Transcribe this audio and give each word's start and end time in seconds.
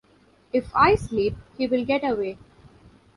If 0.51 0.71
I 0.75 0.95
sleep— 0.95 1.35
he 1.59 1.67
will 1.67 1.85
get 1.85 2.03
away. 2.03 2.39